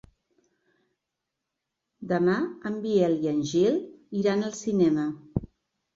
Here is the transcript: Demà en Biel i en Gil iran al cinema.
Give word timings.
Demà 2.13 2.17
en 2.69 2.81
Biel 2.87 3.15
i 3.27 3.31
en 3.35 3.47
Gil 3.53 3.79
iran 4.23 4.43
al 4.49 4.57
cinema. 4.65 5.11